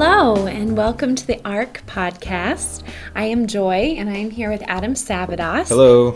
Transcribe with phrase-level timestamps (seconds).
[0.00, 2.84] Hello, and welcome to the ARC podcast.
[3.16, 5.66] I am Joy, and I am here with Adam Sabados.
[5.70, 6.14] Hello.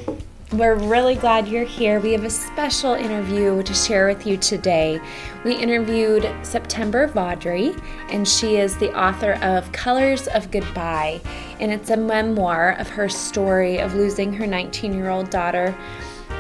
[0.53, 1.99] We're really glad you're here.
[1.99, 5.01] We have a special interview to share with you today.
[5.43, 7.77] We interviewed September Vaudrey,
[8.13, 11.21] and she is the author of Colors of Goodbye.
[11.59, 15.77] And it's a memoir of her story of losing her 19 year old daughter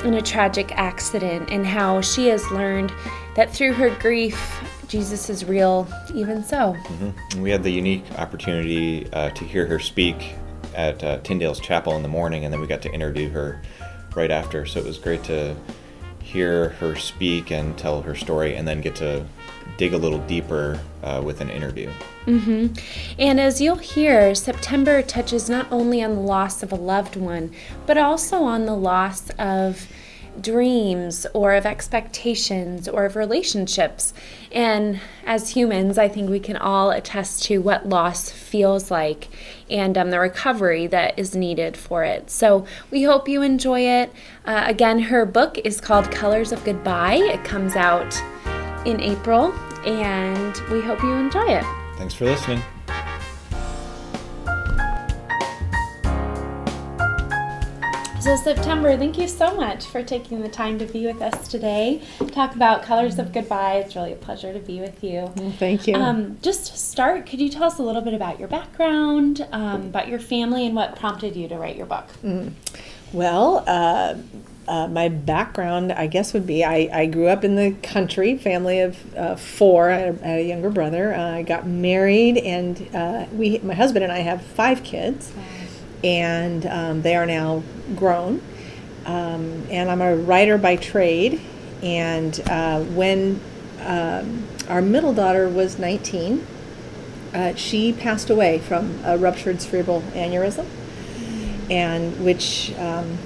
[0.04, 2.92] in a tragic accident and how she has learned
[3.34, 4.62] that through her grief,
[4.92, 6.76] Jesus is real, even so.
[6.84, 7.40] Mm-hmm.
[7.40, 10.34] We had the unique opportunity uh, to hear her speak
[10.74, 13.62] at uh, Tyndale's Chapel in the morning, and then we got to interview her
[14.14, 14.66] right after.
[14.66, 15.56] So it was great to
[16.20, 19.24] hear her speak and tell her story, and then get to
[19.78, 21.90] dig a little deeper uh, with an interview.
[22.26, 22.74] Mm-hmm.
[23.18, 27.50] And as you'll hear, September touches not only on the loss of a loved one,
[27.86, 29.88] but also on the loss of
[30.40, 34.12] dreams or of expectations or of relationships.
[34.50, 39.28] And as humans, I think we can all attest to what loss feels like
[39.70, 42.30] and um, the recovery that is needed for it.
[42.30, 44.12] So we hope you enjoy it.
[44.44, 47.16] Uh, again, her book is called Colors of Goodbye.
[47.16, 48.20] It comes out
[48.86, 49.52] in April,
[49.86, 51.64] and we hope you enjoy it.
[51.96, 52.62] Thanks for listening.
[58.22, 62.00] So, September, thank you so much for taking the time to be with us today.
[62.28, 63.78] Talk about Colors of Goodbye.
[63.78, 65.32] It's really a pleasure to be with you.
[65.34, 65.96] Well, thank you.
[65.96, 69.86] Um, just to start, could you tell us a little bit about your background, um,
[69.86, 72.06] about your family, and what prompted you to write your book?
[72.22, 72.52] Mm.
[73.12, 74.14] Well, uh,
[74.68, 78.78] uh, my background, I guess, would be I, I grew up in the country, family
[78.78, 79.90] of uh, four.
[79.90, 81.12] I had, a, younger brother.
[81.12, 85.32] Uh, I got married, and uh, we, my husband and I, have five kids,
[86.04, 87.62] and um, they are now
[87.94, 88.42] grown.
[89.04, 91.40] Um, and I'm a writer by trade.
[91.82, 93.40] And uh, when
[93.80, 96.46] um, our middle daughter was 19,
[97.34, 100.66] uh, she passed away from a ruptured cerebral aneurysm,
[101.70, 103.18] and which um,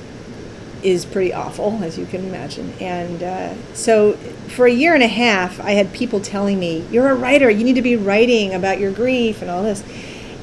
[0.82, 2.72] is pretty awful, as you can imagine.
[2.80, 4.12] And uh, so,
[4.48, 7.64] for a year and a half, I had people telling me, You're a writer, you
[7.64, 9.82] need to be writing about your grief and all this.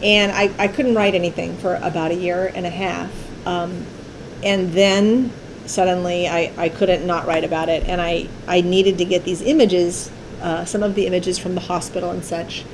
[0.03, 3.11] And I, I couldn't write anything for about a year and a half.
[3.47, 3.85] Um,
[4.43, 5.31] and then
[5.65, 7.87] suddenly I, I couldn't not write about it.
[7.87, 10.11] And I, I needed to get these images,
[10.41, 12.65] uh, some of the images from the hospital and such.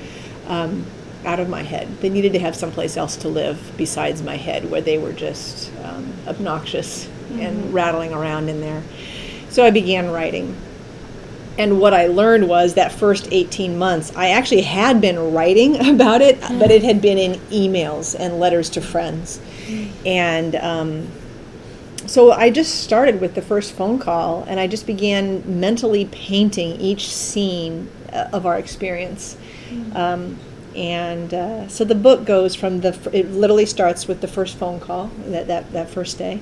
[0.48, 0.86] Um,
[1.26, 2.00] out of my head.
[2.00, 5.72] They needed to have someplace else to live besides my head where they were just
[5.84, 7.40] um, obnoxious mm-hmm.
[7.42, 8.84] and rattling around in there.
[9.50, 10.56] So I began writing.
[11.60, 16.22] And what I learned was that first 18 months, I actually had been writing about
[16.22, 16.58] it, mm-hmm.
[16.58, 19.40] but it had been in emails and letters to friends.
[19.68, 20.08] Mm-hmm.
[20.08, 21.08] And um,
[22.08, 26.80] so I just started with the first phone call and I just began mentally painting
[26.80, 29.36] each scene uh, of our experience.
[29.70, 29.98] Mm-hmm.
[29.98, 30.40] Um,
[30.76, 34.80] and uh, so the book goes from the it literally starts with the first phone
[34.80, 36.42] call that that, that first day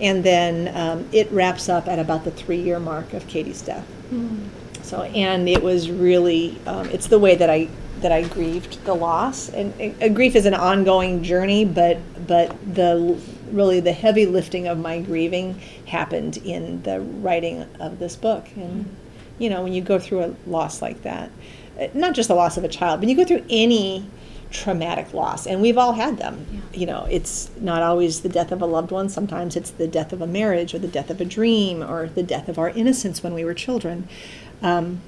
[0.00, 3.86] and then um, it wraps up at about the three year mark of katie's death
[4.10, 4.38] mm.
[4.82, 7.68] so and it was really um, it's the way that i
[8.00, 13.18] that i grieved the loss and it, grief is an ongoing journey but but the
[13.50, 18.84] really the heavy lifting of my grieving happened in the writing of this book and
[18.84, 18.88] mm.
[19.38, 21.30] you know when you go through a loss like that
[21.94, 24.06] not just the loss of a child, but you go through any
[24.50, 26.60] traumatic loss and we've all had them yeah.
[26.72, 30.12] you know it's not always the death of a loved one sometimes it's the death
[30.12, 33.22] of a marriage or the death of a dream or the death of our innocence
[33.22, 34.08] when we were children
[34.62, 35.00] um,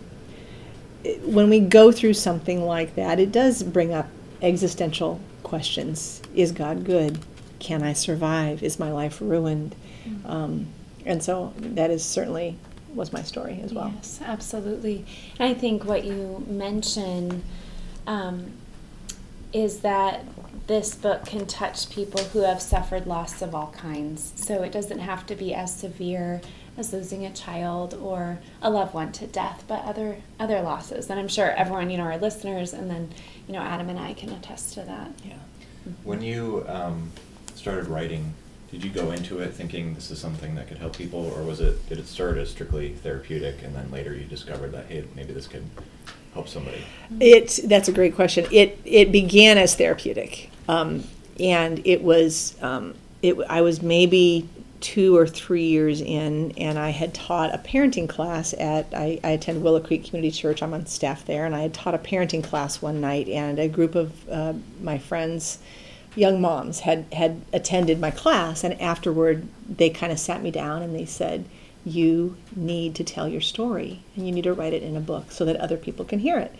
[1.24, 4.08] when we go through something like that it does bring up
[4.40, 7.18] existential questions is god good
[7.58, 9.74] can i survive is my life ruined
[10.04, 10.26] mm-hmm.
[10.30, 10.66] um,
[11.04, 12.56] and so that is certainly
[12.94, 13.92] was my story as well.
[13.96, 15.04] Yes, absolutely.
[15.38, 17.42] And I think what you mention
[18.06, 18.52] um,
[19.52, 20.24] is that
[20.66, 24.32] this book can touch people who have suffered loss of all kinds.
[24.36, 26.40] So it doesn't have to be as severe
[26.78, 31.10] as losing a child or a loved one to death, but other other losses.
[31.10, 33.10] And I'm sure everyone, you know, our listeners, and then
[33.46, 35.10] you know, Adam and I can attest to that.
[35.24, 35.34] Yeah.
[36.04, 37.10] When you um,
[37.54, 38.34] started writing
[38.72, 41.60] did you go into it thinking this is something that could help people, or was
[41.60, 45.34] it did it start as strictly therapeutic, and then later you discovered that hey, maybe
[45.34, 45.64] this could
[46.34, 46.84] help somebody?
[47.20, 48.46] It that's a great question.
[48.50, 51.04] It it began as therapeutic, um,
[51.38, 53.36] and it was um, it.
[53.48, 54.48] I was maybe
[54.80, 59.30] two or three years in, and I had taught a parenting class at I, I
[59.30, 60.62] attend Willow Creek Community Church.
[60.62, 63.68] I'm on staff there, and I had taught a parenting class one night, and a
[63.68, 65.58] group of uh, my friends
[66.14, 70.82] young moms had had attended my class and afterward they kind of sat me down
[70.82, 71.42] and they said
[71.84, 75.32] you need to tell your story and you need to write it in a book
[75.32, 76.54] so that other people can hear it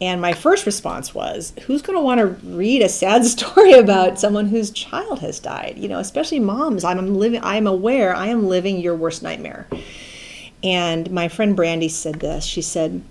[0.00, 2.26] And my first response was, who's going to want to
[2.56, 5.78] read a sad story about someone whose child has died?
[5.78, 6.82] You know, especially moms.
[6.84, 7.40] I'm living.
[7.42, 8.14] I am aware.
[8.14, 9.68] I am living your worst nightmare.
[10.64, 12.44] And my friend Brandy said this.
[12.44, 13.02] She said,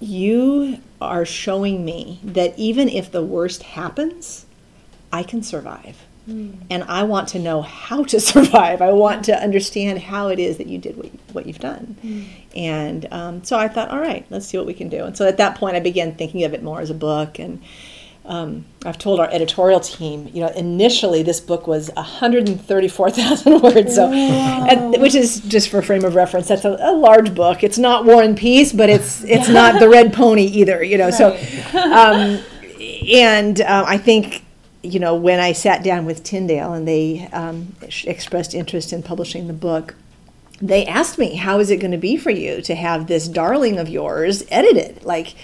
[0.00, 4.46] "You are showing me that even if the worst happens,
[5.12, 5.96] I can survive."
[6.28, 8.82] And I want to know how to survive.
[8.82, 11.96] I want to understand how it is that you did what, you, what you've done.
[12.54, 15.04] And um, so I thought, all right, let's see what we can do.
[15.04, 17.38] And so at that point, I began thinking of it more as a book.
[17.38, 17.62] And
[18.28, 24.12] um, I've told our editorial team, you know, initially this book was 134,000 words, so
[24.12, 26.48] and, which is just for frame of reference.
[26.48, 27.64] That's a, a, large book.
[27.64, 31.08] It's not War and Peace, but it's it's not the Red Pony either, you know.
[31.08, 31.14] Right.
[31.14, 32.44] So, um,
[33.10, 34.44] and um, I think
[34.82, 39.46] you know, when I sat down with Tyndale and they um, expressed interest in publishing
[39.46, 39.94] the book,
[40.60, 43.78] they asked me, "How is it going to be for you to have this darling
[43.78, 45.34] of yours edited?" Like,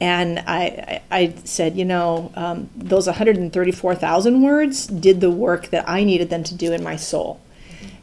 [0.00, 6.04] and I, I said, you know, um, those 134,000 words did the work that I
[6.04, 7.40] needed them to do in my soul.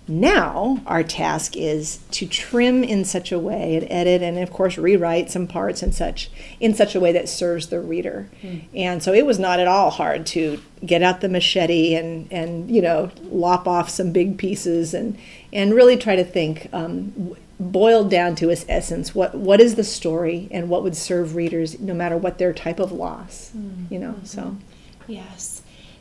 [0.07, 4.77] Now, our task is to trim in such a way and edit and, of course,
[4.77, 6.29] rewrite some parts and such
[6.59, 8.29] in such a way that serves the reader.
[8.41, 8.63] Mm.
[8.75, 12.69] And so it was not at all hard to get out the machete and, and
[12.69, 15.17] you know, lop off some big pieces and,
[15.53, 19.85] and really try to think, um, boiled down to its essence, what, what is the
[19.85, 23.89] story and what would serve readers no matter what their type of loss, mm.
[23.89, 24.25] you know, mm-hmm.
[24.25, 24.57] so.
[25.07, 25.52] Yes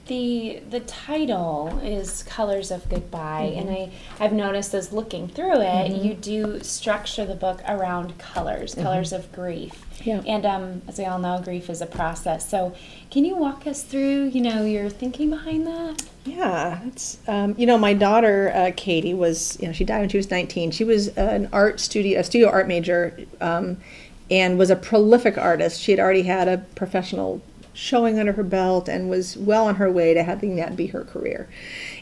[0.06, 3.69] the the title is colors of goodbye mm-hmm.
[3.69, 6.04] and i i've noticed as looking through it mm-hmm.
[6.04, 8.82] you do structure the book around colors mm-hmm.
[8.82, 10.20] colors of grief yeah.
[10.26, 12.75] and um, as we all know grief is a process so
[13.10, 17.66] can you walk us through you know your thinking behind that yeah it's um, you
[17.66, 20.84] know my daughter uh, katie was you know she died when she was 19 she
[20.84, 23.76] was an art studio a studio art major um,
[24.32, 27.40] and was a prolific artist she had already had a professional
[27.74, 31.04] showing under her belt and was well on her way to having that be her
[31.04, 31.48] career.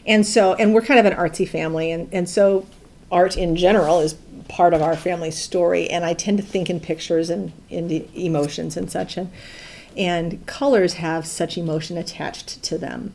[0.05, 2.65] And so, and we're kind of an artsy family, and, and so
[3.11, 4.15] art in general is
[4.47, 5.89] part of our family story.
[5.89, 9.17] And I tend to think in pictures and in emotions and such.
[9.17, 9.31] And,
[9.97, 13.13] and colors have such emotion attached to them.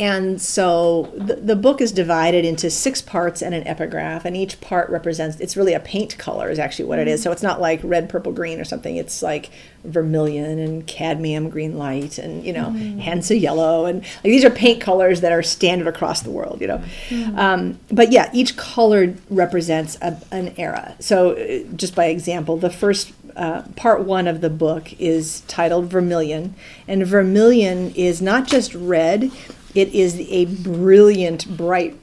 [0.00, 4.58] And so the, the book is divided into six parts and an epigraph, and each
[4.62, 7.22] part represents it's really a paint color, is actually what it is.
[7.22, 8.96] So it's not like red, purple, green or something.
[8.96, 9.50] It's like
[9.84, 12.98] vermilion and cadmium green light and, you know, mm.
[12.98, 13.84] Hansa yellow.
[13.84, 16.82] And like, these are paint colors that are standard across the world, you know.
[17.10, 17.36] Mm.
[17.36, 20.94] Um, but yeah, each color represents a, an era.
[20.98, 25.90] So uh, just by example, the first uh, part one of the book is titled
[25.90, 26.54] Vermilion.
[26.88, 29.30] And vermilion is not just red
[29.74, 31.98] it is a brilliant, bright,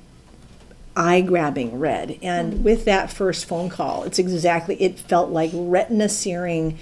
[0.96, 2.18] eye grabbing red.
[2.22, 2.62] And mm.
[2.64, 6.78] with that first phone call, it's exactly, it felt like retina searing.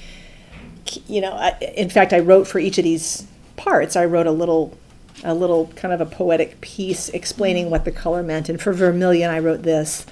[1.08, 3.28] You know, I, in fact, I wrote for each of these
[3.58, 4.78] parts, I wrote a little
[5.24, 8.50] a little kind of a poetic piece explaining what the color meant.
[8.50, 10.06] And for vermilion, I wrote this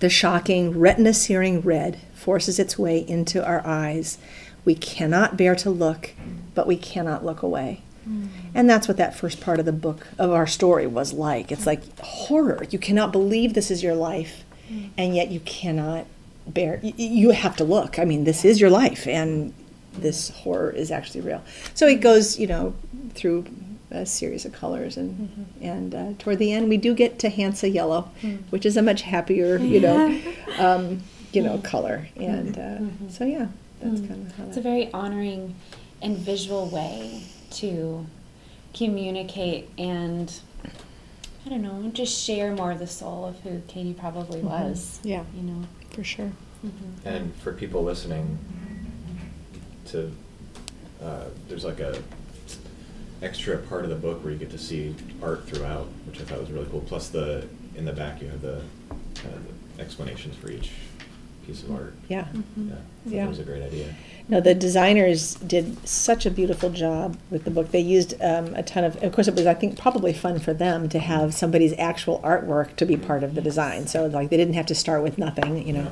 [0.00, 4.18] The shocking, retina searing red forces its way into our eyes.
[4.64, 6.12] We cannot bear to look,
[6.54, 7.82] but we cannot look away.
[8.08, 8.28] Mm.
[8.54, 11.52] And that's what that first part of the book of our story was like.
[11.52, 12.64] It's like horror.
[12.70, 14.90] You cannot believe this is your life, mm.
[14.96, 16.06] and yet you cannot
[16.46, 16.80] bear.
[16.82, 17.98] You have to look.
[17.98, 19.52] I mean, this is your life, and
[19.92, 21.42] this horror is actually real.
[21.74, 22.74] So it goes, you know,
[23.14, 23.46] through
[23.90, 25.64] a series of colors, and mm-hmm.
[25.64, 28.42] and uh, toward the end, we do get to Hansa yellow, mm.
[28.50, 30.20] which is a much happier, you know,
[30.58, 31.02] um,
[31.32, 32.08] you know, color.
[32.16, 33.08] And uh, mm-hmm.
[33.08, 33.48] so yeah,
[33.80, 34.08] that's mm.
[34.08, 34.44] kind of how.
[34.44, 34.60] It's that.
[34.60, 35.54] a very honoring
[36.02, 38.06] and visual way to
[38.72, 40.32] communicate and
[41.44, 44.48] I don't know, just share more of the soul of who Katie probably mm-hmm.
[44.48, 45.00] was.
[45.02, 46.30] Yeah, you know, for sure.
[46.64, 47.08] Mm-hmm.
[47.08, 48.38] And for people listening,
[49.86, 50.12] to
[51.02, 52.00] uh, there's like a
[53.22, 56.40] extra part of the book where you get to see art throughout, which I thought
[56.40, 56.80] was really cool.
[56.80, 58.62] Plus the in the back you have the
[59.14, 59.42] kind of
[59.76, 60.70] the explanations for each
[61.50, 61.94] piece of art.
[62.08, 62.24] Yeah.
[62.24, 62.68] Mm-hmm.
[62.68, 62.74] Yeah.
[63.06, 63.22] Yeah.
[63.22, 63.94] That was a great idea.
[64.28, 67.72] No, the designers did such a beautiful job with the book.
[67.72, 70.54] They used um, a ton of, of course, it was, I think, probably fun for
[70.54, 73.88] them to have somebody's actual artwork to be part of the design.
[73.88, 75.90] So, like, they didn't have to start with nothing, you know.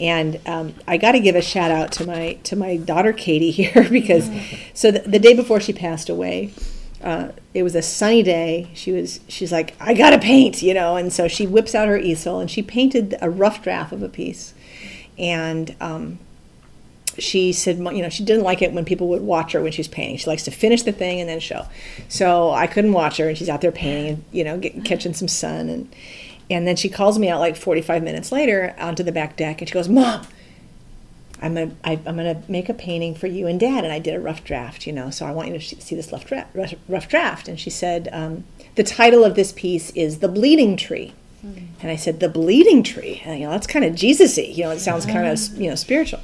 [0.00, 3.50] And um, I got to give a shout out to my to my daughter Katie
[3.52, 4.28] here because,
[4.74, 6.52] so the, the day before she passed away,
[7.02, 8.68] uh, it was a sunny day.
[8.74, 11.98] She was she's like, I gotta paint, you know, and so she whips out her
[11.98, 14.54] easel and she painted a rough draft of a piece,
[15.18, 16.18] and um,
[17.18, 19.88] she said, you know, she didn't like it when people would watch her when she's
[19.88, 20.18] painting.
[20.18, 21.66] She likes to finish the thing and then show.
[22.08, 25.14] So I couldn't watch her, and she's out there painting and you know, get, catching
[25.14, 25.94] some sun, and
[26.50, 29.68] and then she calls me out like 45 minutes later onto the back deck, and
[29.68, 30.26] she goes, "Mom,
[31.40, 34.14] I'm gonna I, I'm gonna make a painting for you and Dad, and I did
[34.14, 35.10] a rough draft, you know.
[35.10, 36.54] So I want you to see this rough draft,
[36.88, 37.48] rough draft.
[37.48, 38.44] And she said, um,
[38.74, 43.22] the title of this piece is "The Bleeding Tree." And I said, "The bleeding tree."
[43.24, 44.44] And, you know, that's kind of Jesus-y.
[44.44, 46.20] You know, it sounds kind of you know spiritual.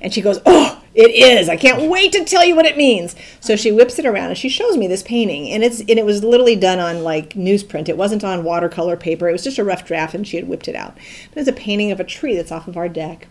[0.00, 1.48] And she goes, "Oh, it is!
[1.48, 4.38] I can't wait to tell you what it means." So she whips it around and
[4.38, 7.88] she shows me this painting, and it's and it was literally done on like newsprint.
[7.88, 9.28] It wasn't on watercolor paper.
[9.28, 10.96] It was just a rough draft, and she had whipped it out.
[11.34, 13.28] But it's a painting of a tree that's off of our deck,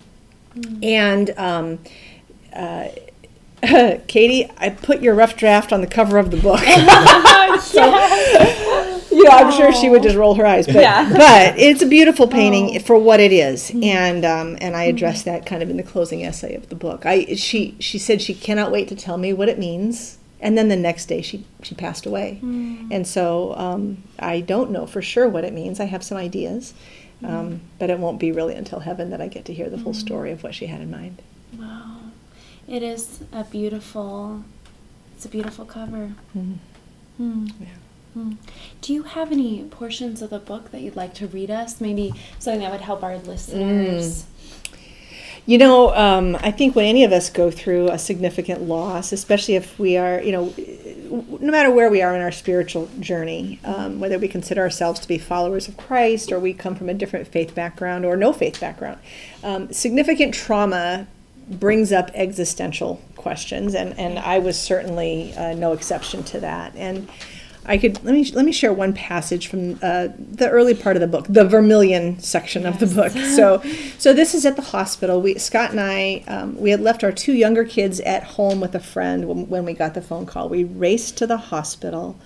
[0.84, 1.32] and.
[1.38, 1.80] Um,
[2.54, 2.90] uh,
[4.08, 6.60] Katie, I put your rough draft on the cover of the book.
[7.62, 7.82] so,
[9.24, 11.10] you know, I'm sure she would just roll her eyes, but Yeah.
[11.10, 15.46] but it's a beautiful painting for what it is, and um, and I address that
[15.46, 17.06] kind of in the closing essay of the book.
[17.06, 20.68] I she she said she cannot wait to tell me what it means, and then
[20.70, 25.28] the next day she she passed away, and so um, I don't know for sure
[25.30, 25.80] what it means.
[25.80, 26.74] I have some ideas,
[27.24, 29.94] um, but it won't be really until heaven that I get to hear the full
[29.94, 31.22] story of what she had in mind.
[31.58, 31.98] Wow.
[32.68, 34.44] It is a beautiful,
[35.16, 36.14] it's a beautiful cover.
[36.34, 36.54] Hmm.
[37.60, 37.68] Yeah.
[38.14, 38.34] Hmm.
[38.82, 41.80] Do you have any portions of the book that you'd like to read us?
[41.80, 44.26] Maybe something that would help our listeners.
[45.46, 49.56] You know, um, I think when any of us go through a significant loss, especially
[49.56, 50.54] if we are, you know,
[51.40, 55.08] no matter where we are in our spiritual journey, um, whether we consider ourselves to
[55.08, 58.60] be followers of Christ or we come from a different faith background or no faith
[58.60, 59.00] background,
[59.44, 61.08] um, significant trauma
[61.50, 66.76] brings up existential questions, and, and I was certainly uh, no exception to that.
[66.76, 67.10] And
[67.66, 71.02] I could let me let me share one passage from uh, the early part of
[71.02, 73.12] the book, the Vermilion section of the book.
[73.12, 73.62] So,
[74.00, 75.22] so this is at the hospital.
[75.22, 78.74] We Scott and I um, we had left our two younger kids at home with
[78.74, 80.50] a friend when, when we got the phone call.
[80.50, 82.20] We raced to the hospital.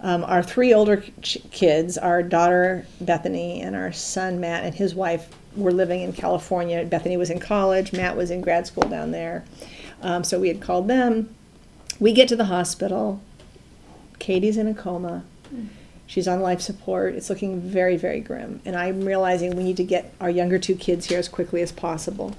[0.00, 4.94] Um, our three older ch- kids, our daughter Bethany and our son Matt and his
[4.94, 6.84] wife, were living in California.
[6.84, 7.92] Bethany was in college.
[7.92, 9.44] Matt was in grad school down there.
[10.02, 11.34] Um, so we had called them.
[11.98, 13.20] We get to the hospital.
[14.18, 15.24] Katie's in a coma.
[16.08, 17.14] She's on life support.
[17.16, 18.62] It's looking very, very grim.
[18.64, 21.70] And I'm realizing we need to get our younger two kids here as quickly as
[21.70, 22.34] possible.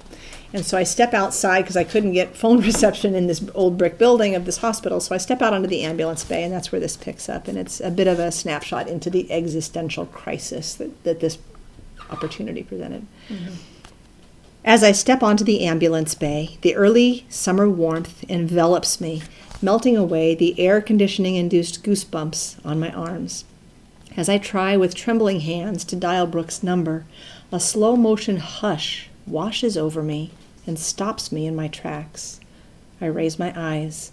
[0.52, 3.96] And so I step outside because I couldn't get phone reception in this old brick
[3.96, 4.98] building of this hospital.
[4.98, 7.46] So I step out onto the ambulance bay, and that's where this picks up.
[7.46, 11.38] And it's a bit of a snapshot into the existential crisis that, that this
[12.10, 13.06] opportunity presented.
[13.28, 13.54] Mm-hmm.
[14.64, 19.22] As I step onto the ambulance bay, the early summer warmth envelops me,
[19.62, 23.44] melting away the air conditioning induced goosebumps on my arms.
[24.16, 27.04] As I try with trembling hands to dial Brooke's number,
[27.52, 30.30] a slow motion hush washes over me
[30.66, 32.40] and stops me in my tracks.
[33.00, 34.12] I raise my eyes.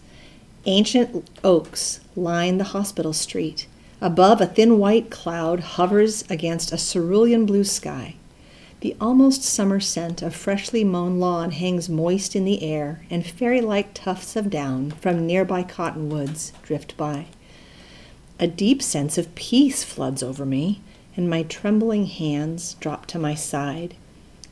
[0.65, 3.67] Ancient oaks line the hospital street.
[4.01, 8.15] Above, a thin white cloud hovers against a cerulean blue sky.
[8.87, 13.59] The almost summer scent of freshly mown lawn hangs moist in the air, and fairy
[13.59, 17.25] like tufts of down from nearby cottonwoods drift by.
[18.39, 20.79] A deep sense of peace floods over me,
[21.17, 23.95] and my trembling hands drop to my side.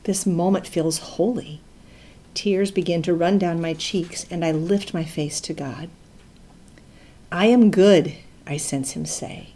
[0.03, 1.61] This moment feels holy.
[2.33, 5.87] Tears begin to run down my cheeks, and I lift my face to God.
[7.31, 8.15] I am good,
[8.45, 9.51] I sense him say.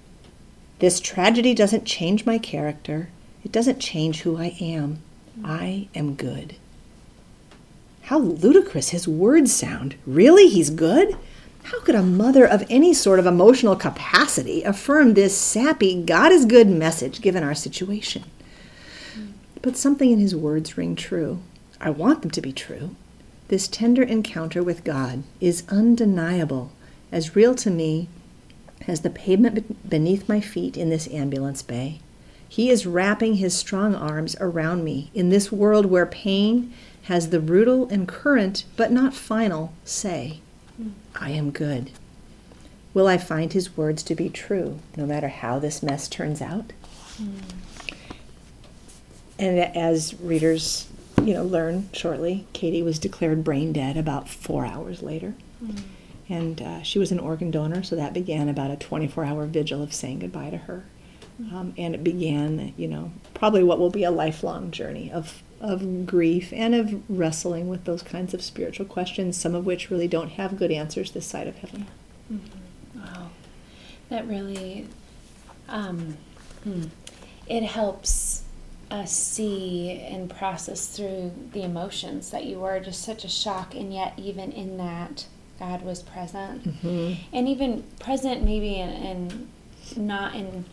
[0.79, 3.09] This tragedy doesn't change my character.
[3.43, 5.01] It doesn't change who I am.
[5.43, 6.55] I am good.
[8.03, 9.95] How ludicrous his words sound.
[10.05, 10.47] Really?
[10.47, 11.15] He's good?
[11.63, 16.45] How could a mother of any sort of emotional capacity affirm this sappy, God is
[16.45, 18.23] good message given our situation?
[19.61, 21.39] But something in his words ring true.
[21.79, 22.95] I want them to be true.
[23.49, 26.71] This tender encounter with God is undeniable,
[27.11, 28.09] as real to me
[28.87, 31.99] as the pavement beneath my feet in this ambulance bay.
[32.49, 37.39] He is wrapping his strong arms around me in this world where pain has the
[37.39, 40.39] brutal and current, but not final, say,
[41.15, 41.91] I am good.
[42.93, 46.73] Will I find his words to be true, no matter how this mess turns out?
[49.37, 50.87] And as readers,
[51.23, 55.35] you know, learn shortly, Katie was declared brain dead about four hours later.
[56.27, 59.81] And uh, she was an organ donor, so that began about a 24 hour vigil
[59.81, 60.85] of saying goodbye to her.
[61.39, 66.05] Um, and it began, you know, probably what will be a lifelong journey of, of
[66.05, 70.31] grief and of wrestling with those kinds of spiritual questions, some of which really don't
[70.31, 71.87] have good answers this side of heaven.
[72.93, 73.29] Wow.
[74.09, 74.87] That really,
[75.69, 76.17] um,
[76.63, 76.83] hmm.
[77.47, 78.43] it helps
[78.91, 83.93] us see and process through the emotions that you were just such a shock, and
[83.93, 85.25] yet even in that,
[85.57, 89.47] God was present, and even present maybe in, in
[89.95, 90.65] not in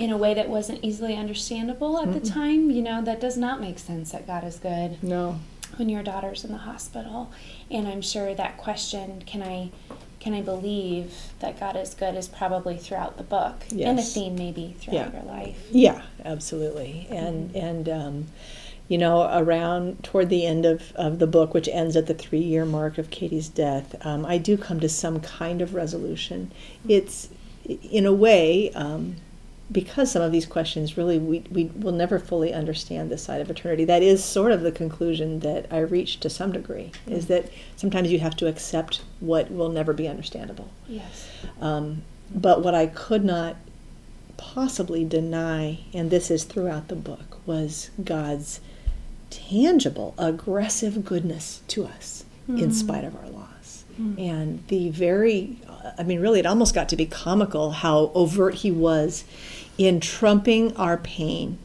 [0.00, 2.70] in a way that wasn't easily understandable at the time.
[2.70, 5.02] You know, that does not make sense that God is good.
[5.02, 5.38] No.
[5.76, 7.30] when your daughter's in the hospital.
[7.70, 9.70] And I'm sure that question, can I
[10.18, 13.88] can I believe that God is good is probably throughout the book yes.
[13.88, 15.12] and a theme maybe throughout yeah.
[15.12, 15.66] your life.
[15.70, 17.06] Yeah, absolutely.
[17.10, 17.58] And mm-hmm.
[17.58, 18.26] and um,
[18.88, 22.40] you know, around toward the end of, of the book, which ends at the three
[22.40, 26.50] year mark of Katie's death, um, I do come to some kind of resolution.
[26.88, 27.28] It's,
[27.68, 29.16] in a way, um,
[29.72, 33.50] because some of these questions really we, we will never fully understand this side of
[33.50, 33.84] eternity.
[33.84, 38.10] That is sort of the conclusion that I reached to some degree, is that sometimes
[38.10, 40.70] you have to accept what will never be understandable.
[40.88, 41.28] Yes.
[41.60, 42.02] Um,
[42.34, 43.56] but what I could not
[44.36, 48.60] possibly deny, and this is throughout the book, was God's
[49.28, 52.60] tangible, aggressive goodness to us mm.
[52.60, 53.84] in spite of our loss.
[54.00, 54.18] Mm.
[54.18, 55.58] And the very,
[55.98, 59.24] I mean, really, it almost got to be comical how overt he was
[59.80, 61.58] in trumping our pain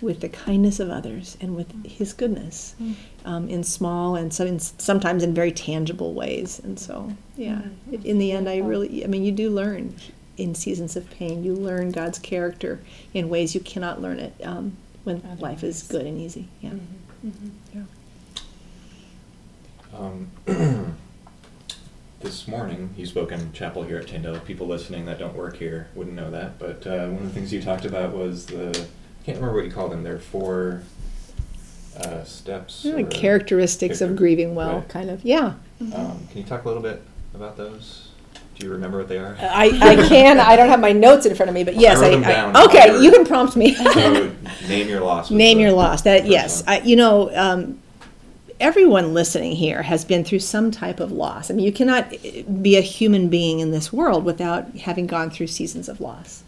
[0.00, 2.94] with the kindness of others and with his goodness mm.
[3.24, 6.60] um, in small and some, sometimes in very tangible ways.
[6.60, 8.04] And so, yeah, mm.
[8.04, 9.96] in the end, I really, I mean, you do learn
[10.36, 11.42] in seasons of pain.
[11.42, 12.78] You learn God's character
[13.12, 16.46] in ways you cannot learn it um, when Other life is good and easy.
[16.60, 16.70] Yeah.
[16.70, 17.28] Mm-hmm.
[17.28, 17.84] Mm-hmm.
[20.46, 20.46] Yeah.
[20.46, 20.96] Um,
[22.26, 24.40] this morning, you spoke in chapel here at Tyndale.
[24.40, 27.52] People listening that don't work here wouldn't know that, but uh, one of the things
[27.52, 30.02] you talked about was the I can't remember what you called them.
[30.02, 30.82] They're four
[32.00, 32.84] uh, steps.
[32.84, 34.88] Yeah, characteristics of grieving well, right.
[34.88, 35.24] kind of.
[35.24, 35.54] Yeah.
[35.80, 37.00] Um, can you talk a little bit
[37.32, 38.08] about those?
[38.56, 39.36] Do you remember what they are?
[39.40, 40.40] I, I can.
[40.40, 42.08] I don't have my notes in front of me, but yes, I.
[42.08, 43.74] I, I okay, you can prompt me.
[43.74, 44.32] so
[44.66, 45.30] name your loss.
[45.30, 46.02] Name your loss.
[46.02, 47.80] That yes, I, you know, um,
[48.60, 51.50] everyone listening here has been through some type of loss.
[51.50, 55.30] I mean, you cannot eh, be a human being in this world without having gone
[55.30, 56.42] through seasons of loss.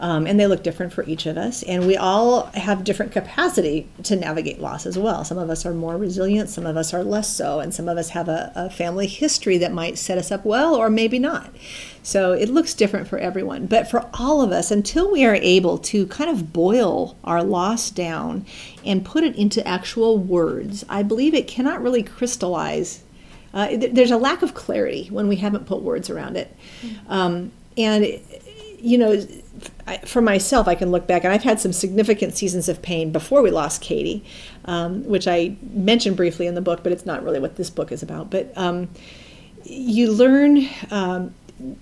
[0.00, 1.62] Um, and they look different for each of us.
[1.64, 5.24] And we all have different capacity to navigate loss as well.
[5.26, 7.98] Some of us are more resilient, some of us are less so, and some of
[7.98, 11.54] us have a, a family history that might set us up well or maybe not.
[12.02, 13.66] So it looks different for everyone.
[13.66, 17.90] But for all of us, until we are able to kind of boil our loss
[17.90, 18.46] down
[18.86, 23.02] and put it into actual words, I believe it cannot really crystallize.
[23.52, 26.56] Uh, there's a lack of clarity when we haven't put words around it.
[26.80, 27.12] Mm-hmm.
[27.12, 28.18] Um, and,
[28.78, 29.26] you know,
[29.86, 33.10] I, for myself, I can look back, and I've had some significant seasons of pain
[33.10, 34.24] before we lost Katie,
[34.64, 37.90] um, which I mentioned briefly in the book, but it's not really what this book
[37.90, 38.30] is about.
[38.30, 38.88] But um,
[39.64, 41.34] you learn um,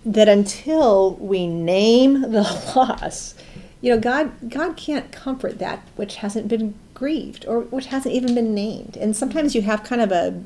[0.04, 2.42] that until we name the
[2.74, 3.34] loss,
[3.80, 8.34] you know, God God can't comfort that which hasn't been grieved or which hasn't even
[8.34, 8.96] been named.
[8.96, 10.42] And sometimes you have kind of a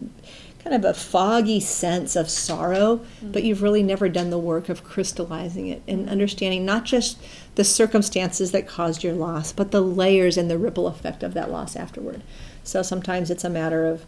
[0.63, 3.33] kind of a foggy sense of sorrow, mm-hmm.
[3.33, 7.19] but you've really never done the work of crystallizing it and understanding not just
[7.57, 11.51] the circumstances that caused your loss, but the layers and the ripple effect of that
[11.51, 12.23] loss afterward.
[12.63, 14.05] So sometimes it's a matter of,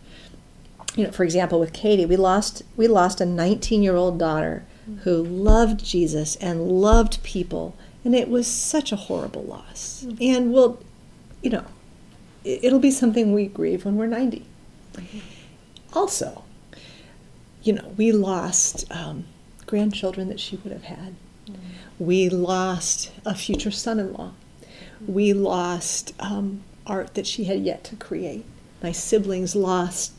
[0.94, 4.64] you know, for example, with Katie, we lost we lost a 19 year old daughter
[4.88, 5.00] mm-hmm.
[5.00, 10.04] who loved Jesus and loved people, and it was such a horrible loss.
[10.06, 10.22] Mm-hmm.
[10.22, 10.78] And we'll,
[11.42, 11.64] you know,
[12.44, 14.44] it'll be something we grieve when we're 90.
[15.94, 16.44] Also,
[17.62, 19.24] you know, we lost um,
[19.66, 21.14] grandchildren that she would have had.
[21.46, 21.54] Mm.
[21.98, 24.33] We lost a future son in law.
[25.07, 28.44] We lost um, art that she had yet to create.
[28.83, 30.12] My siblings lost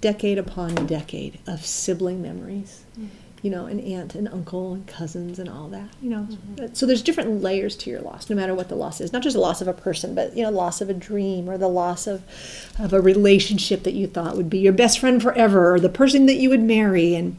[0.00, 2.81] decade upon decade of sibling memories.
[3.42, 6.28] You know, an aunt and uncle and cousins and all that, you know.
[6.30, 6.74] Mm-hmm.
[6.74, 9.12] So there's different layers to your loss, no matter what the loss is.
[9.12, 11.58] Not just the loss of a person, but you know, loss of a dream or
[11.58, 12.22] the loss of
[12.78, 16.26] of a relationship that you thought would be your best friend forever or the person
[16.26, 17.36] that you would marry and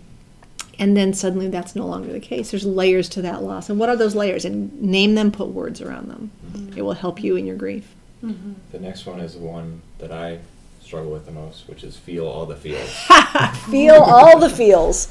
[0.80, 2.52] and then suddenly that's no longer the case.
[2.52, 3.70] There's layers to that loss.
[3.70, 4.44] And what are those layers?
[4.44, 6.32] And name them, put words around them.
[6.52, 6.78] Mm-hmm.
[6.78, 7.96] It will help you in your grief.
[8.24, 8.54] Mm-hmm.
[8.72, 10.40] The next one is one that I
[10.94, 12.94] struggle with the most, which is feel all the feels.
[13.72, 15.08] feel all the feels.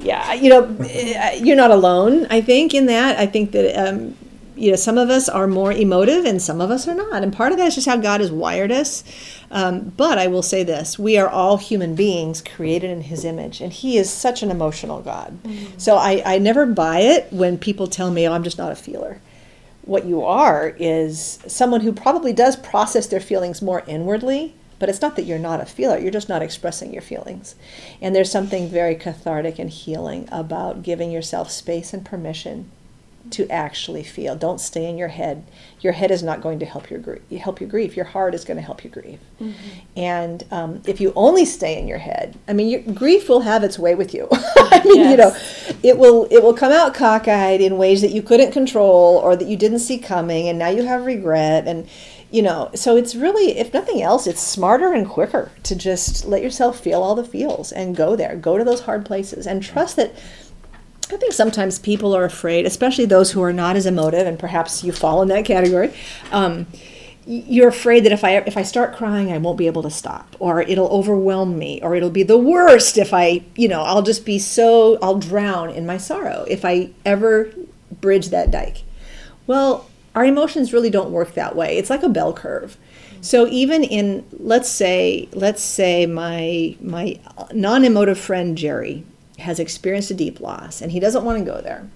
[0.00, 2.26] Yeah, you know, eh, you're not alone.
[2.30, 3.18] I think in that.
[3.18, 4.16] I think that um,
[4.56, 7.34] you know some of us are more emotive and some of us are not, and
[7.34, 9.04] part of that is just how God has wired us.
[9.50, 13.60] Um, but I will say this: we are all human beings created in His image,
[13.60, 15.38] and He is such an emotional God.
[15.42, 15.76] Mm-hmm.
[15.76, 18.76] So I, I never buy it when people tell me, "Oh, I'm just not a
[18.76, 19.20] feeler."
[19.82, 25.00] What you are is someone who probably does process their feelings more inwardly but it's
[25.00, 27.54] not that you're not a feeler, you're just not expressing your feelings.
[28.00, 32.72] And there's something very cathartic and healing about giving yourself space and permission
[33.28, 34.34] to actually feel.
[34.34, 35.44] Don't stay in your head.
[35.80, 37.22] Your head is not going to help your grief.
[37.30, 37.94] Help you grieve.
[37.94, 39.20] Your heart is going to help you grieve.
[39.40, 39.68] Mm-hmm.
[39.96, 43.62] And um, if you only stay in your head, I mean, your, grief will have
[43.62, 44.26] its way with you.
[44.32, 45.10] I mean, yes.
[45.10, 49.18] you know, it will it will come out cockeyed in ways that you couldn't control
[49.18, 51.88] or that you didn't see coming, and now you have regret and
[52.30, 56.42] you know, so it's really, if nothing else, it's smarter and quicker to just let
[56.42, 59.96] yourself feel all the feels and go there, go to those hard places, and trust
[59.96, 60.14] that.
[61.12, 64.84] I think sometimes people are afraid, especially those who are not as emotive, and perhaps
[64.84, 65.92] you fall in that category.
[66.30, 66.68] Um,
[67.26, 70.36] you're afraid that if I if I start crying, I won't be able to stop,
[70.38, 74.24] or it'll overwhelm me, or it'll be the worst if I, you know, I'll just
[74.24, 77.50] be so I'll drown in my sorrow if I ever
[78.00, 78.84] bridge that dike.
[79.48, 81.78] Well, our emotions really don't work that way.
[81.78, 82.76] It's like a bell curve.
[83.20, 87.20] So even in let's say let's say my my
[87.52, 89.04] non-emotive friend Jerry
[89.38, 91.88] has experienced a deep loss and he doesn't want to go there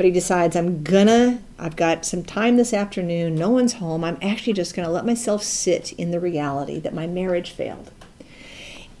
[0.00, 4.16] but he decides I'm gonna, I've got some time this afternoon, no one's home, I'm
[4.22, 7.90] actually just gonna let myself sit in the reality that my marriage failed.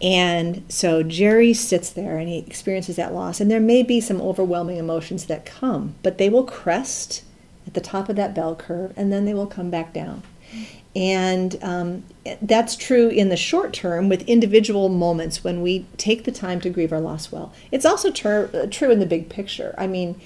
[0.02, 4.20] And so Jerry sits there and he experiences that loss, and there may be some
[4.20, 7.24] overwhelming emotions that come, but they will crest
[7.66, 10.22] at the top of that bell curve and then they will come back down.
[10.96, 12.04] And um,
[12.42, 16.70] that's true in the short term with individual moments when we take the time to
[16.70, 17.52] grieve our loss well.
[17.70, 19.74] It's also ter- true in the big picture.
[19.78, 20.20] I mean,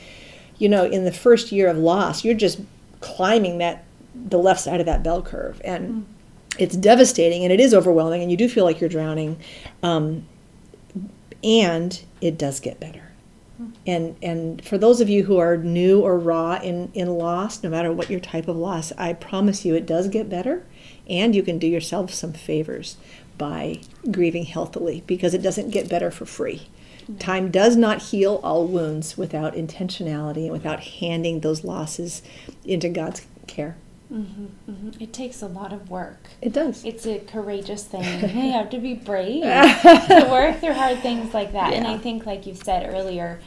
[0.56, 2.60] you know, in the first year of loss, you're just
[3.00, 6.04] climbing that the left side of that bell curve, and mm.
[6.58, 9.38] it's devastating and it is overwhelming, and you do feel like you're drowning.
[9.82, 10.26] Um,
[11.42, 13.03] and it does get better.
[13.86, 17.70] And and for those of you who are new or raw in in loss, no
[17.70, 20.64] matter what your type of loss, I promise you it does get better,
[21.08, 22.96] and you can do yourself some favors
[23.38, 26.68] by grieving healthily because it doesn't get better for free.
[27.02, 27.18] Mm-hmm.
[27.18, 32.22] Time does not heal all wounds without intentionality and without handing those losses
[32.64, 33.76] into God's care.
[34.14, 35.02] Mm-hmm, mm-hmm.
[35.02, 36.28] It takes a lot of work.
[36.40, 36.84] It does.
[36.84, 38.20] It's a courageous thing.
[38.22, 39.42] you have to be brave
[39.82, 41.72] to work through hard things like that.
[41.72, 41.78] Yeah.
[41.78, 43.40] And I think, like you said earlier,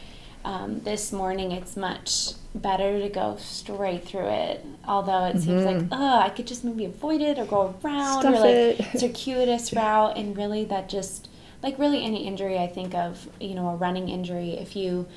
[0.43, 4.65] um, this morning, it's much better to go straight through it.
[4.86, 5.39] Although it mm-hmm.
[5.39, 8.56] seems like, oh, I could just maybe avoid it or go around Stuff or like
[8.95, 8.99] it.
[8.99, 11.30] circuitous route, and really that just
[11.63, 15.08] like really any injury I think of, you know, a running injury, if you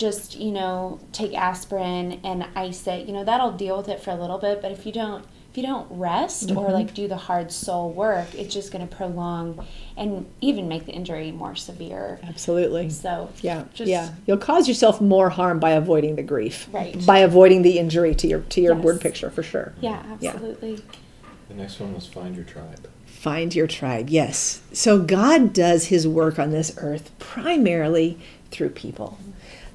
[0.00, 4.10] just, you know, take aspirin and ice it, you know, that'll deal with it for
[4.10, 6.58] a little bit, but if you don't if you don't rest mm-hmm.
[6.58, 10.86] or like do the hard soul work, it's just going to prolong and even make
[10.86, 12.20] the injury more severe.
[12.22, 12.88] Absolutely.
[12.88, 17.04] So yeah, just, yeah, you'll cause yourself more harm by avoiding the grief, right?
[17.04, 18.84] By avoiding the injury to your to your yes.
[18.84, 19.74] word picture for sure.
[19.80, 20.74] Yeah, absolutely.
[20.74, 20.80] Yeah.
[21.48, 22.88] The next one was find your tribe.
[23.06, 24.62] Find your tribe, yes.
[24.72, 28.18] So God does his work on this earth primarily
[28.50, 29.18] through people.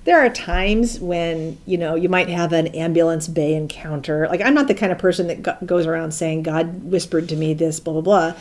[0.06, 4.28] There are times when, you know, you might have an ambulance bay encounter.
[4.30, 7.54] Like, I'm not the kind of person that goes around saying, God whispered to me
[7.54, 8.34] this, blah, blah, blah,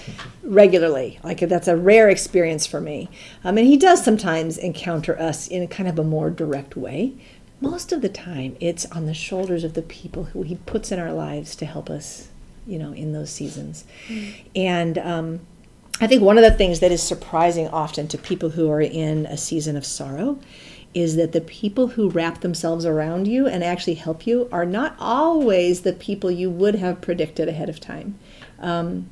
[0.42, 1.18] regularly.
[1.24, 3.08] Like, that's a rare experience for me.
[3.42, 7.14] Um, and He does sometimes encounter us in kind of a more direct way.
[7.60, 10.98] Most of the time, it's on the shoulders of the people who He puts in
[10.98, 12.28] our lives to help us
[12.66, 13.84] you know, in those seasons.
[14.08, 14.34] Mm.
[14.56, 15.40] And um,
[16.00, 19.26] I think one of the things that is surprising often to people who are in
[19.26, 20.38] a season of sorrow
[20.94, 24.94] is that the people who wrap themselves around you and actually help you are not
[24.98, 28.18] always the people you would have predicted ahead of time.
[28.60, 29.10] Um,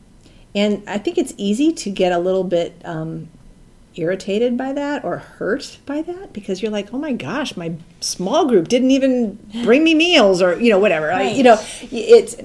[0.54, 3.28] and I think it's easy to get a little bit um,
[3.96, 8.46] irritated by that or hurt by that because you're like, oh my gosh, my small
[8.46, 11.08] group didn't even bring me meals or you know whatever.
[11.08, 11.26] Right.
[11.26, 11.58] I, you know,
[11.90, 12.36] it's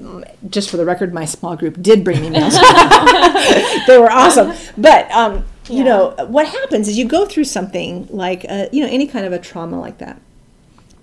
[0.48, 2.54] just for the record, my small group did bring me meals.
[3.86, 5.78] they were awesome, but um, yeah.
[5.78, 9.26] you know what happens is you go through something like a, you know any kind
[9.26, 10.20] of a trauma like that,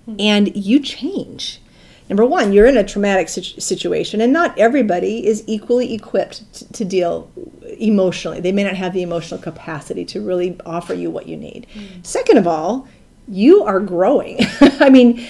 [0.06, 0.16] mm-hmm.
[0.20, 1.60] and you change
[2.08, 6.84] number one, you're in a traumatic situation, and not everybody is equally equipped to, to,
[6.84, 7.30] deal
[7.78, 8.40] emotionally.
[8.40, 11.66] They may not have the emotional capacity to really offer you what you need.
[11.74, 12.06] Mm.
[12.06, 12.86] Second of all,
[13.28, 14.38] you are growing.
[14.60, 15.26] I mean,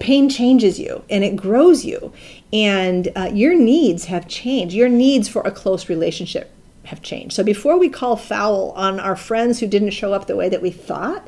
[0.00, 2.12] pain changes you and it grows you,
[2.52, 4.74] and uh, your needs have changed.
[4.74, 6.50] Your needs for a close relationship
[6.90, 7.34] have changed.
[7.34, 10.62] So before we call foul on our friends who didn't show up the way that
[10.62, 11.26] we thought,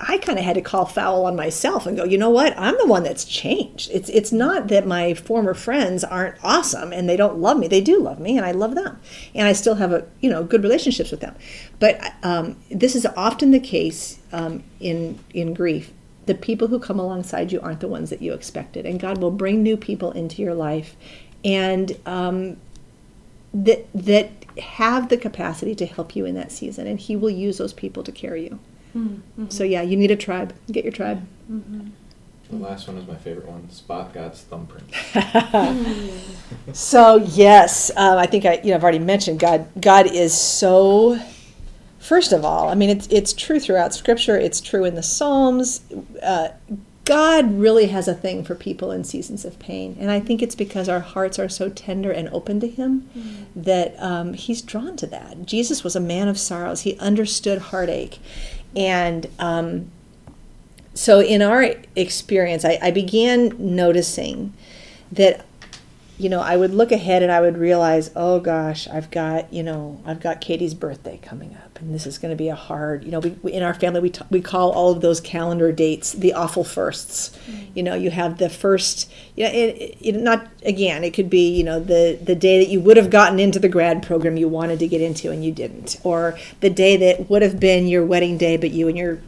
[0.00, 2.58] I kind of had to call foul on myself and go, you know what?
[2.58, 3.90] I'm the one that's changed.
[3.92, 7.68] It's it's not that my former friends aren't awesome and they don't love me.
[7.68, 8.98] They do love me, and I love them,
[9.34, 11.36] and I still have a you know good relationships with them.
[11.78, 15.92] But um, this is often the case um, in in grief.
[16.26, 19.30] The people who come alongside you aren't the ones that you expected, and God will
[19.30, 20.96] bring new people into your life,
[21.44, 22.56] and um,
[23.52, 27.58] that that have the capacity to help you in that season, and He will use
[27.58, 28.58] those people to carry you.
[28.96, 29.48] Mm-hmm.
[29.48, 30.54] So yeah, you need a tribe.
[30.70, 31.26] Get your tribe.
[31.50, 31.88] Mm-hmm.
[32.50, 33.70] The last one is my favorite one.
[33.70, 34.92] Spot God's thumbprint.
[36.72, 39.68] so yes, um, I think I you know I've already mentioned God.
[39.80, 41.20] God is so.
[42.00, 44.36] First of all, I mean it's it's true throughout Scripture.
[44.36, 45.82] It's true in the Psalms.
[46.20, 46.48] Uh,
[47.10, 49.96] God really has a thing for people in seasons of pain.
[49.98, 53.62] And I think it's because our hearts are so tender and open to Him mm-hmm.
[53.62, 55.44] that um, He's drawn to that.
[55.44, 58.20] Jesus was a man of sorrows, He understood heartache.
[58.76, 59.90] And um,
[60.94, 64.52] so, in our experience, I, I began noticing
[65.10, 65.44] that
[66.20, 69.62] you know, I would look ahead and I would realize, oh gosh, I've got, you
[69.62, 73.04] know, I've got Katie's birthday coming up, and this is going to be a hard,
[73.04, 75.72] you know, we, we in our family we t- we call all of those calendar
[75.72, 77.66] dates the awful 1st mm-hmm.
[77.74, 81.48] You know, you have the first, you know, it, it, not again, it could be,
[81.48, 84.48] you know, the the day that you would have gotten into the grad program you
[84.48, 88.04] wanted to get into and you didn't, or the day that would have been your
[88.04, 89.20] wedding day, but you and your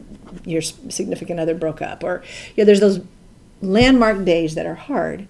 [0.45, 2.21] your significant other broke up, or
[2.55, 3.01] you know, there's those
[3.61, 5.27] landmark days that are hard.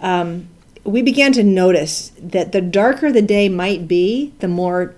[0.00, 0.48] Um,
[0.84, 4.94] we began to notice that the darker the day might be, the more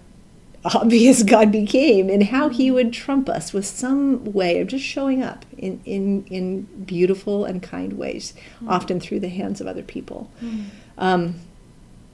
[0.64, 5.22] obvious God became and how he would trump us with some way of just showing
[5.22, 8.68] up in, in, in beautiful and kind ways, mm-hmm.
[8.68, 10.30] often through the hands of other people.
[10.42, 10.64] Mm-hmm.
[10.98, 11.36] Um,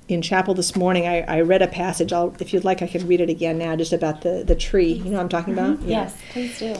[0.08, 2.12] in chapel this morning, I, I read a passage.
[2.12, 4.92] I'll, if you'd like, I can read it again now, just about the, the tree.
[4.92, 5.78] You know what I'm talking about?
[5.78, 5.88] Mm-hmm.
[5.88, 6.02] Yeah.
[6.02, 6.76] Yes, please do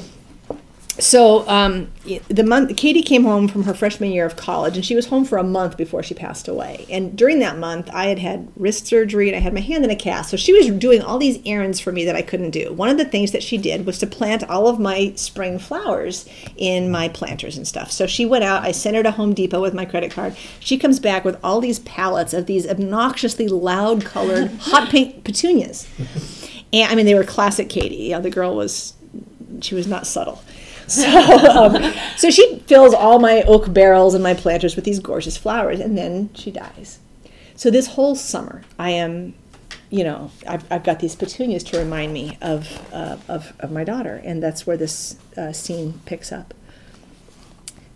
[0.98, 1.90] so um,
[2.28, 5.24] the month Katie came home from her freshman year of college, and she was home
[5.24, 6.84] for a month before she passed away.
[6.90, 9.90] And during that month, I had had wrist surgery and I had my hand in
[9.90, 10.30] a cast.
[10.30, 12.74] So she was doing all these errands for me that I couldn't do.
[12.74, 16.28] One of the things that she did was to plant all of my spring flowers
[16.56, 17.90] in my planters and stuff.
[17.90, 18.62] So she went out.
[18.62, 20.36] I sent her to Home Depot with my credit card.
[20.60, 25.88] She comes back with all these pallets of these obnoxiously loud colored hot pink petunias.
[26.70, 27.96] And I mean, they were classic Katie.
[27.96, 28.92] You know, the girl was
[29.62, 30.42] she was not subtle.
[30.92, 31.08] So,
[31.50, 35.80] um, so she fills all my oak barrels and my planters with these gorgeous flowers,
[35.80, 36.98] and then she dies.
[37.54, 39.34] So this whole summer, I am,
[39.90, 43.84] you know, I've, I've got these petunias to remind me of, uh, of, of my
[43.84, 46.54] daughter, and that's where this uh, scene picks up.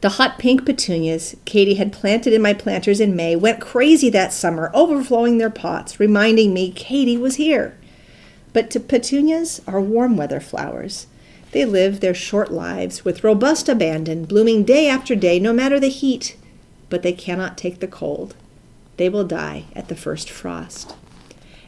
[0.03, 4.33] The hot pink petunias Katie had planted in my planters in May went crazy that
[4.33, 7.77] summer, overflowing their pots, reminding me Katie was here.
[8.53, 11.07] But to petunias are warm weather flowers.
[11.57, 15.89] They live their short lives with robust abandon, blooming day after day, no matter the
[15.89, 16.37] heat,
[16.91, 18.35] but they cannot take the cold.
[18.99, 20.95] They will die at the first frost.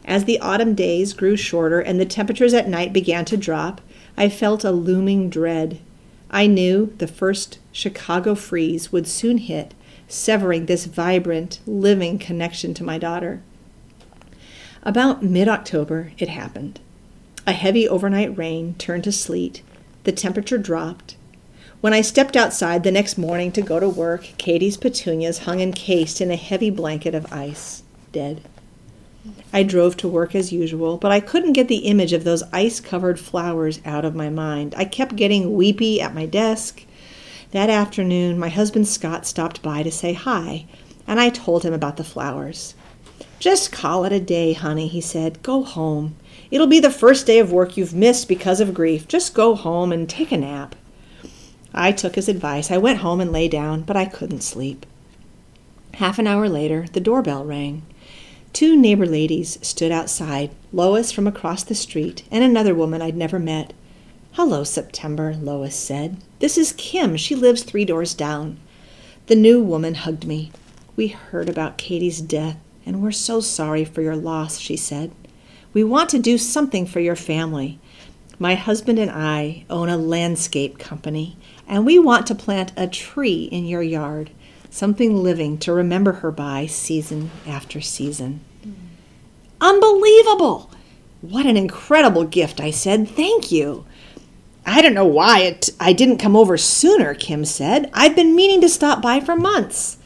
[0.05, 3.81] As the autumn days grew shorter and the temperatures at night began to drop,
[4.15, 5.81] I felt a looming dread.
[6.31, 9.73] I knew the first Chicago freeze would soon hit,
[10.07, 13.41] severing this vibrant, living connection to my daughter.
[14.83, 16.79] About mid October, it happened.
[17.47, 19.63] A heavy overnight rain turned to sleet,
[20.09, 21.17] the temperature dropped.
[21.83, 26.23] When I stepped outside the next morning to go to work, Katie's petunias hung encased
[26.23, 28.41] in a heavy blanket of ice, dead.
[29.53, 32.81] I drove to work as usual, but I couldn't get the image of those ice
[32.81, 34.73] covered flowers out of my mind.
[34.79, 36.87] I kept getting weepy at my desk.
[37.51, 40.65] That afternoon, my husband Scott stopped by to say hi,
[41.07, 42.75] and I told him about the flowers.
[43.41, 45.43] Just call it a day, honey, he said.
[45.43, 46.17] Go home.
[46.51, 49.07] It'll be the first day of work you've missed because of grief.
[49.07, 50.75] Just go home and take a nap.
[51.75, 52.71] I took his advice.
[52.71, 54.87] I went home and lay down, but I couldn't sleep.
[55.95, 57.83] Half an hour later, the doorbell rang.
[58.53, 63.39] Two neighbor ladies stood outside Lois from across the street, and another woman I'd never
[63.39, 63.75] met.
[64.33, 66.17] Hello, September, Lois said.
[66.39, 67.17] This is Kim.
[67.17, 68.59] She lives three doors down.
[69.27, 70.51] The new woman hugged me.
[70.97, 72.57] We heard about Katie's death,
[72.87, 75.13] and we're so sorry for your loss, she said.
[75.79, 77.79] We want to do something for your family.
[78.37, 81.37] My husband and I own a landscape company,
[81.69, 84.33] and we want to plant a tree in your yard,
[84.71, 88.41] something living to remember her by season after season.
[88.67, 88.75] Mm.
[89.61, 90.69] Unbelievable!
[91.21, 93.09] What an incredible gift, I said.
[93.09, 93.87] Thank you.
[94.67, 97.89] I don't know why it, I didn't come over sooner, Kim said.
[97.95, 99.99] I've been meaning to stop by for months.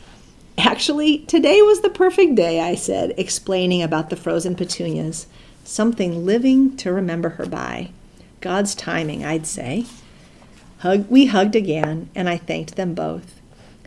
[0.59, 5.27] Actually, today was the perfect day, I said, explaining about the frozen petunias
[5.65, 7.91] something living to remember her by.
[8.41, 9.87] God's timing, I'd say.
[10.79, 13.41] Hug, we hugged again, and I thanked them both.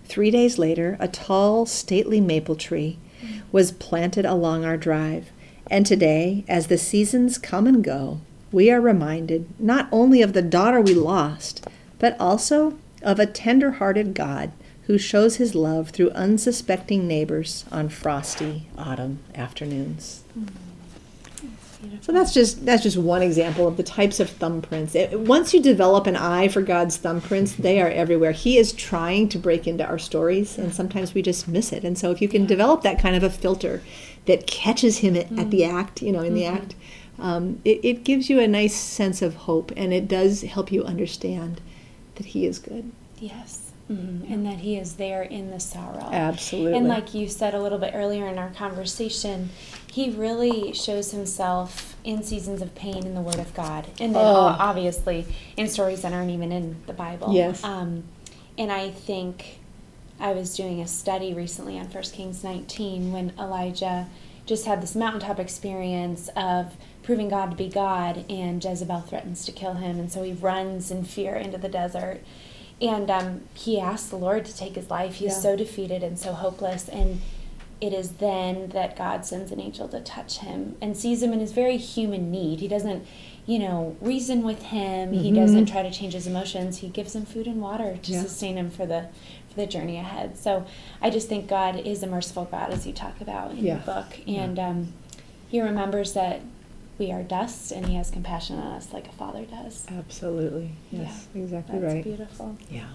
[0.05, 2.97] Three days later, a tall, stately maple tree
[3.51, 5.31] was planted along our drive.
[5.69, 10.41] And today, as the seasons come and go, we are reminded not only of the
[10.41, 11.67] daughter we lost,
[11.99, 14.51] but also of a tender hearted God
[14.83, 20.23] who shows his love through unsuspecting neighbors on frosty autumn afternoons.
[20.37, 20.64] Mm-hmm.
[22.01, 24.95] So that's just that's just one example of the types of thumbprints.
[24.95, 28.31] It, once you develop an eye for God's thumbprints, they are everywhere.
[28.31, 31.83] He is trying to break into our stories, and sometimes we just miss it.
[31.83, 33.81] And so, if you can develop that kind of a filter
[34.25, 35.73] that catches him at, at the mm.
[35.73, 36.35] act, you know, in mm-hmm.
[36.35, 36.75] the act,
[37.19, 40.83] um, it, it gives you a nice sense of hope, and it does help you
[40.83, 41.61] understand
[42.15, 42.91] that He is good.
[43.19, 43.64] Yes.
[43.89, 44.29] Mhm.
[44.31, 46.09] And that He is there in the sorrow.
[46.11, 46.77] Absolutely.
[46.77, 49.49] And like you said a little bit earlier in our conversation,
[49.91, 54.25] He really shows Himself in seasons of pain in the Word of God, and then
[54.25, 54.55] Oh.
[54.59, 57.33] obviously in stories that aren't even in the Bible.
[57.33, 57.63] Yes.
[57.63, 58.03] Um,
[58.57, 59.59] and I think
[60.19, 64.07] I was doing a study recently on 1 Kings 19 when Elijah
[64.45, 69.51] just had this mountaintop experience of proving God to be God, and Jezebel threatens to
[69.51, 72.21] kill him, and so he runs in fear into the desert.
[72.81, 75.15] And um, he asks the Lord to take his life.
[75.15, 75.39] He's Yeah.
[75.39, 76.89] so defeated and so hopeless.
[76.89, 77.21] And
[77.81, 81.39] it is then that God sends an angel to touch him and sees him in
[81.39, 82.59] his very human need.
[82.59, 83.05] He doesn't,
[83.45, 85.13] you know, reason with him.
[85.13, 85.35] He Mhm.
[85.35, 86.77] doesn't try to change his emotions.
[86.77, 88.21] He gives him food and water to Yeah.
[88.21, 89.07] sustain him for the
[89.49, 90.37] for the journey ahead.
[90.37, 90.65] So
[91.01, 93.77] I just think God is a merciful God, as you talk about in Yeah.
[93.77, 94.93] the book, and um,
[95.47, 96.41] He remembers that
[96.97, 99.85] we are dust, and He has compassion on us like a father does.
[99.89, 100.71] Absolutely.
[100.91, 102.03] Yes, exactly That's right.
[102.03, 102.57] beautiful.
[102.69, 102.87] Yeah.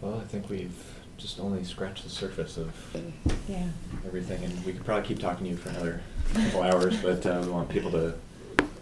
[0.00, 0.74] Well, I think we've
[1.16, 2.72] just only scratched the surface of
[3.48, 3.66] Yeah.
[4.06, 6.00] everything, and we could probably keep talking to you for another
[6.34, 8.14] couple hours, but uh, we want people to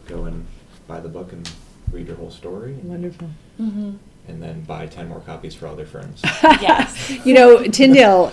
[0.07, 0.47] go and
[0.87, 1.51] buy the book and
[1.91, 3.31] read your whole story, Wonderful.
[3.61, 3.95] Mm-hmm.
[4.29, 6.23] And then buy 10 more copies for all their friends.
[6.61, 7.11] Yes.
[7.27, 8.33] You know, Tyndale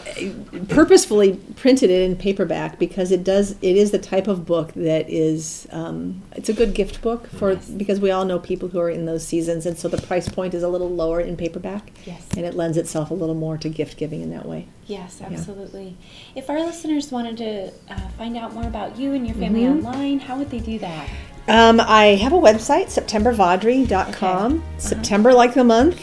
[0.69, 3.51] purposefully printed it in paperback because it does.
[3.61, 5.67] It is the type of book that is.
[5.71, 7.69] Um, it's a good gift book for Yes.
[7.69, 10.53] because we all know people who are in those seasons, and so the price point
[10.53, 11.91] is a little lower in paperback.
[12.05, 12.25] Yes.
[12.35, 14.67] And it lends itself a little more to gift giving in that way.
[14.87, 15.27] Yes, Yeah.
[15.31, 15.95] absolutely.
[16.35, 19.77] If our listeners wanted to uh, find out more about you and your family Mhm.
[19.85, 21.07] online, how would they do that?
[21.47, 24.53] Um, I have a website, septembervaudrey.com.
[24.55, 24.63] Okay.
[24.77, 25.97] September like the month.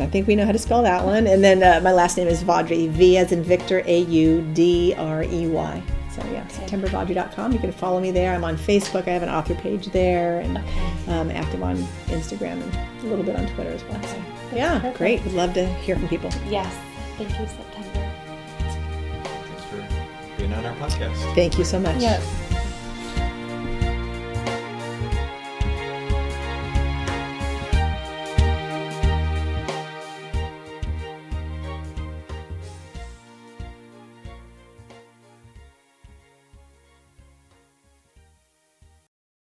[0.00, 1.26] I think we know how to spell that one.
[1.26, 4.94] And then uh, my last name is Vaudrey, V as in Victor, A U D
[4.98, 5.82] R E Y.
[6.14, 6.66] So yeah, Okay.
[6.66, 7.52] septembervaudrey.com.
[7.52, 8.34] You can follow me there.
[8.34, 9.06] I'm on Facebook.
[9.06, 11.12] I have an author page there, and Okay.
[11.12, 11.76] um, active on
[12.08, 12.74] Instagram and
[13.04, 13.96] a little bit on Twitter as well.
[13.98, 14.22] Okay.
[14.50, 14.98] So, yeah, perfect.
[14.98, 15.24] great.
[15.24, 16.30] Would love to hear from people.
[16.48, 16.74] Yes.
[17.18, 18.12] Thank you, September.
[18.58, 21.34] Thanks for being on our podcast.
[21.34, 22.00] Thank you so much.
[22.00, 22.22] Yes.